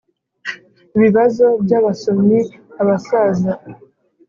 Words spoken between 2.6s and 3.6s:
Abasaza